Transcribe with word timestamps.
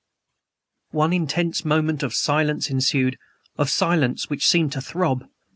One 0.89 1.13
intense 1.13 1.63
moment 1.63 2.01
of 2.01 2.15
silence 2.15 2.71
ensued 2.71 3.19
of 3.59 3.69
silence 3.69 4.31
which 4.31 4.47
seemed 4.47 4.71
to 4.71 4.81
throb. 4.81 5.27